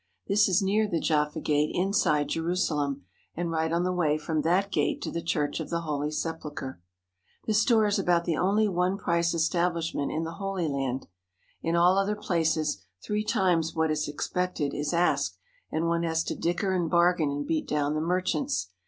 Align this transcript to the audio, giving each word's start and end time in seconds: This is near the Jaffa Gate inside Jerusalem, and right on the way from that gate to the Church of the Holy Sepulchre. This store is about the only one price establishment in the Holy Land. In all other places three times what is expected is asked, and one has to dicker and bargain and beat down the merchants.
This 0.25 0.49
is 0.49 0.63
near 0.63 0.87
the 0.87 0.99
Jaffa 0.99 1.39
Gate 1.41 1.69
inside 1.75 2.29
Jerusalem, 2.29 3.03
and 3.35 3.51
right 3.51 3.71
on 3.71 3.83
the 3.83 3.91
way 3.93 4.17
from 4.17 4.41
that 4.41 4.71
gate 4.71 4.99
to 5.03 5.11
the 5.11 5.21
Church 5.21 5.59
of 5.59 5.69
the 5.69 5.81
Holy 5.81 6.09
Sepulchre. 6.09 6.81
This 7.45 7.61
store 7.61 7.85
is 7.85 7.99
about 7.99 8.25
the 8.25 8.35
only 8.35 8.67
one 8.67 8.97
price 8.97 9.35
establishment 9.35 10.11
in 10.11 10.23
the 10.23 10.37
Holy 10.41 10.67
Land. 10.67 11.05
In 11.61 11.75
all 11.75 11.99
other 11.99 12.15
places 12.15 12.83
three 13.05 13.23
times 13.23 13.75
what 13.75 13.91
is 13.91 14.07
expected 14.07 14.73
is 14.73 14.91
asked, 14.91 15.37
and 15.71 15.87
one 15.87 16.01
has 16.01 16.23
to 16.23 16.35
dicker 16.35 16.73
and 16.73 16.89
bargain 16.89 17.29
and 17.29 17.45
beat 17.45 17.67
down 17.67 17.93
the 17.93 18.01
merchants. 18.01 18.69